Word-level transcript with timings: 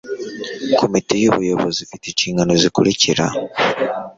Komite 0.79 1.13
y 1.21 1.27
Ubuyobozi 1.31 1.79
ifite 1.85 2.03
inshingano 2.07 2.51
zikurikira 2.61 3.25